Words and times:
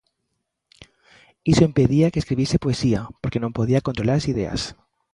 Iso 1.51 1.63
impedía 1.69 2.11
que 2.11 2.21
escribise 2.21 2.63
poesía, 2.65 3.01
porque 3.21 3.41
non 3.43 3.55
podía 3.57 3.85
controlar 3.87 4.15
as 4.19 4.29
ideas. 4.33 4.61